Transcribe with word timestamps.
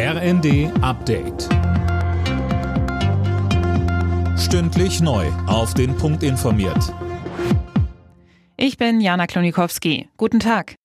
RND 0.00 0.70
Update. 0.80 1.48
Stündlich 4.38 5.00
neu. 5.00 5.26
Auf 5.48 5.74
den 5.74 5.96
Punkt 5.96 6.22
informiert. 6.22 6.94
Ich 8.56 8.76
bin 8.76 9.00
Jana 9.00 9.26
Klonikowski. 9.26 10.08
Guten 10.16 10.38
Tag. 10.38 10.76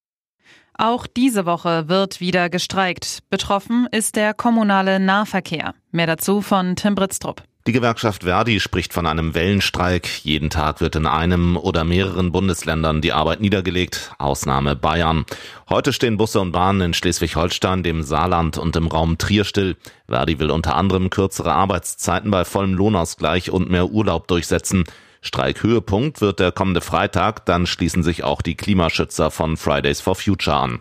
Auch 0.76 1.06
diese 1.06 1.46
Woche 1.46 1.88
wird 1.88 2.18
wieder 2.18 2.50
gestreikt. 2.50 3.20
Betroffen 3.30 3.86
ist 3.92 4.16
der 4.16 4.34
kommunale 4.34 4.98
Nahverkehr. 4.98 5.74
Mehr 5.92 6.08
dazu 6.08 6.40
von 6.40 6.74
Tim 6.74 6.96
Britztrup. 6.96 7.44
Die 7.66 7.72
Gewerkschaft 7.72 8.24
Verdi 8.24 8.60
spricht 8.60 8.92
von 8.92 9.06
einem 9.06 9.34
Wellenstreik. 9.34 10.22
Jeden 10.22 10.50
Tag 10.50 10.82
wird 10.82 10.96
in 10.96 11.06
einem 11.06 11.56
oder 11.56 11.84
mehreren 11.84 12.30
Bundesländern 12.30 13.00
die 13.00 13.14
Arbeit 13.14 13.40
niedergelegt, 13.40 14.12
Ausnahme 14.18 14.76
Bayern. 14.76 15.24
Heute 15.70 15.94
stehen 15.94 16.18
Busse 16.18 16.42
und 16.42 16.52
Bahnen 16.52 16.82
in 16.82 16.92
Schleswig-Holstein, 16.92 17.82
dem 17.82 18.02
Saarland 18.02 18.58
und 18.58 18.76
im 18.76 18.86
Raum 18.88 19.16
Trier 19.16 19.44
still. 19.44 19.78
Verdi 20.06 20.38
will 20.38 20.50
unter 20.50 20.76
anderem 20.76 21.08
kürzere 21.08 21.54
Arbeitszeiten 21.54 22.30
bei 22.30 22.44
vollem 22.44 22.74
Lohnausgleich 22.74 23.50
und 23.50 23.70
mehr 23.70 23.88
Urlaub 23.88 24.28
durchsetzen. 24.28 24.84
Streikhöhepunkt 25.22 26.20
wird 26.20 26.40
der 26.40 26.52
kommende 26.52 26.82
Freitag, 26.82 27.46
dann 27.46 27.66
schließen 27.66 28.02
sich 28.02 28.24
auch 28.24 28.42
die 28.42 28.56
Klimaschützer 28.56 29.30
von 29.30 29.56
Fridays 29.56 30.02
for 30.02 30.16
Future 30.16 30.58
an. 30.58 30.80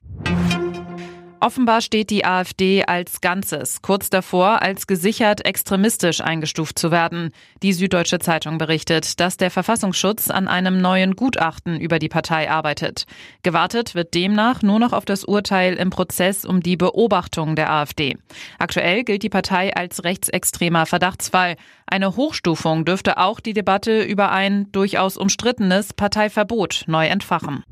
Offenbar 1.44 1.82
steht 1.82 2.10
die 2.10 2.24
AfD 2.24 2.86
als 2.86 3.20
Ganzes 3.20 3.82
kurz 3.82 4.10
davor, 4.10 4.62
als 4.62 4.88
gesichert 4.88 5.46
extremistisch 5.46 6.22
eingestuft 6.22 6.80
zu 6.80 6.90
werden. 6.90 7.32
Die 7.62 7.74
Süddeutsche 7.74 8.20
Zeitung 8.20 8.58
berichtet, 8.58 9.20
dass 9.20 9.36
der 9.36 9.52
Verfassungsschutz 9.52 10.30
an 10.30 10.48
einem 10.48 10.80
neuen 10.80 11.18
Gutachten 11.18 11.82
über 11.82 12.00
die 12.00 12.08
Partei 12.08 12.50
arbeitet. 12.50 13.04
Gewartet 13.44 13.94
wird 13.94 14.14
demnach 14.14 14.62
nur 14.62 14.80
noch 14.80 14.94
auf 14.94 15.04
das 15.04 15.26
Urteil 15.26 15.74
im 15.74 15.90
Prozess 15.90 16.46
um 16.46 16.62
die 16.62 16.78
Beobachtung 16.78 17.58
der 17.58 17.74
AfD. 17.74 18.16
Aktuell 18.58 19.04
gilt 19.04 19.24
die 19.24 19.30
Partei 19.30 19.76
als 19.76 20.06
rechtsextremer 20.06 20.86
Verdachtsfall. 20.86 21.58
Eine 21.86 22.16
Hochstufung 22.16 22.86
dürfte 22.86 23.18
auch 23.18 23.42
die 23.42 23.54
Debatte 23.54 24.02
über 24.04 24.32
ein 24.32 24.72
durchaus 24.72 25.18
umstrittenes 25.18 25.92
Parteiverbot 25.92 26.86
neu 26.88 27.06
entfachen. 27.08 27.66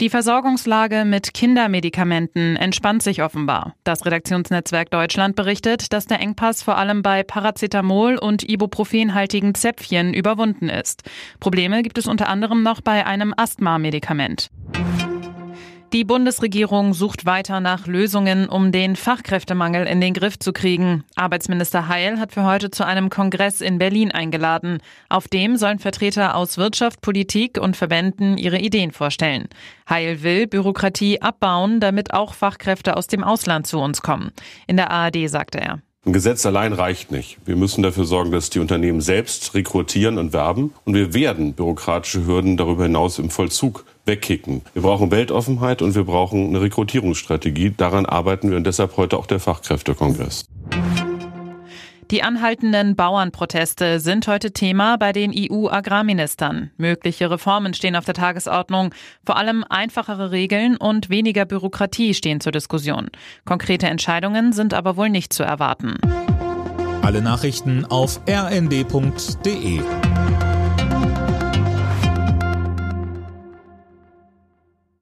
Die 0.00 0.10
Versorgungslage 0.10 1.04
mit 1.04 1.34
Kindermedikamenten 1.34 2.56
entspannt 2.56 3.04
sich 3.04 3.22
offenbar. 3.22 3.76
Das 3.84 4.04
Redaktionsnetzwerk 4.04 4.90
Deutschland 4.90 5.36
berichtet, 5.36 5.92
dass 5.92 6.06
der 6.06 6.18
Engpass 6.18 6.64
vor 6.64 6.78
allem 6.78 7.02
bei 7.02 7.22
Paracetamol 7.22 8.18
und 8.18 8.42
Ibuprofenhaltigen 8.42 9.54
Zäpfchen 9.54 10.12
überwunden 10.12 10.68
ist. 10.68 11.04
Probleme 11.38 11.82
gibt 11.82 11.96
es 11.96 12.08
unter 12.08 12.28
anderem 12.28 12.64
noch 12.64 12.80
bei 12.80 13.06
einem 13.06 13.34
Asthma-Medikament. 13.36 14.50
Die 15.94 16.02
Bundesregierung 16.02 16.92
sucht 16.92 17.24
weiter 17.24 17.60
nach 17.60 17.86
Lösungen, 17.86 18.48
um 18.48 18.72
den 18.72 18.96
Fachkräftemangel 18.96 19.86
in 19.86 20.00
den 20.00 20.12
Griff 20.12 20.36
zu 20.40 20.52
kriegen. 20.52 21.04
Arbeitsminister 21.14 21.86
Heil 21.86 22.18
hat 22.18 22.32
für 22.32 22.42
heute 22.42 22.72
zu 22.72 22.84
einem 22.84 23.10
Kongress 23.10 23.60
in 23.60 23.78
Berlin 23.78 24.10
eingeladen. 24.10 24.78
Auf 25.08 25.28
dem 25.28 25.56
sollen 25.56 25.78
Vertreter 25.78 26.34
aus 26.34 26.58
Wirtschaft, 26.58 27.00
Politik 27.00 27.60
und 27.60 27.76
Verbänden 27.76 28.38
ihre 28.38 28.58
Ideen 28.58 28.90
vorstellen. 28.90 29.46
Heil 29.88 30.24
will 30.24 30.48
Bürokratie 30.48 31.22
abbauen, 31.22 31.78
damit 31.78 32.12
auch 32.12 32.34
Fachkräfte 32.34 32.96
aus 32.96 33.06
dem 33.06 33.22
Ausland 33.22 33.68
zu 33.68 33.78
uns 33.78 34.02
kommen. 34.02 34.32
In 34.66 34.76
der 34.76 34.90
ARD 34.90 35.30
sagte 35.30 35.60
er. 35.60 35.78
Ein 36.04 36.12
Gesetz 36.12 36.44
allein 36.44 36.72
reicht 36.72 37.12
nicht. 37.12 37.38
Wir 37.44 37.54
müssen 37.54 37.84
dafür 37.84 38.04
sorgen, 38.04 38.32
dass 38.32 38.50
die 38.50 38.58
Unternehmen 38.58 39.00
selbst 39.00 39.54
rekrutieren 39.54 40.18
und 40.18 40.32
werben. 40.32 40.74
Und 40.84 40.94
wir 40.94 41.14
werden 41.14 41.54
bürokratische 41.54 42.26
Hürden 42.26 42.56
darüber 42.56 42.82
hinaus 42.82 43.20
im 43.20 43.30
Vollzug 43.30 43.84
wegkicken. 44.06 44.62
Wir 44.72 44.82
brauchen 44.82 45.10
Weltoffenheit 45.10 45.82
und 45.82 45.94
wir 45.94 46.04
brauchen 46.04 46.48
eine 46.48 46.60
Rekrutierungsstrategie. 46.60 47.74
Daran 47.76 48.06
arbeiten 48.06 48.50
wir 48.50 48.56
und 48.56 48.66
deshalb 48.66 48.96
heute 48.96 49.16
auch 49.16 49.26
der 49.26 49.40
Fachkräftekongress. 49.40 50.44
Die 52.10 52.22
anhaltenden 52.22 52.96
Bauernproteste 52.96 53.98
sind 53.98 54.28
heute 54.28 54.52
Thema 54.52 54.98
bei 54.98 55.12
den 55.12 55.32
EU-Agrarministern. 55.34 56.70
Mögliche 56.76 57.30
Reformen 57.30 57.72
stehen 57.72 57.96
auf 57.96 58.04
der 58.04 58.14
Tagesordnung. 58.14 58.94
Vor 59.24 59.36
allem 59.36 59.64
einfachere 59.68 60.30
Regeln 60.30 60.76
und 60.76 61.08
weniger 61.08 61.46
Bürokratie 61.46 62.12
stehen 62.12 62.40
zur 62.40 62.52
Diskussion. 62.52 63.08
Konkrete 63.46 63.86
Entscheidungen 63.86 64.52
sind 64.52 64.74
aber 64.74 64.96
wohl 64.98 65.08
nicht 65.08 65.32
zu 65.32 65.42
erwarten. 65.44 65.96
Alle 67.02 67.22
Nachrichten 67.22 67.84
auf 67.86 68.20
rnd.de 68.28 69.80